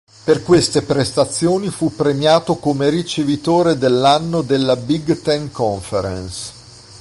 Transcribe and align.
Per 0.23 0.41
queste 0.41 0.81
prestazioni 0.81 1.69
fu 1.69 1.95
premiato 1.95 2.55
come 2.55 2.89
ricevitore 2.89 3.77
dell'anno 3.77 4.41
della 4.41 4.75
Big 4.75 5.21
Ten 5.21 5.51
Conference. 5.51 6.53